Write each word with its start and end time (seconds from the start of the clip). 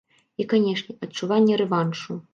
І 0.43 0.45
канечне, 0.53 0.95
адчуванне 1.09 1.63
рэваншу. 1.63 2.19